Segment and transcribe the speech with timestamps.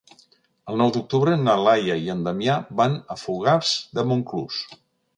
[0.71, 4.69] El nou d'octubre na Laia i en Damià van a Fogars de Montclús.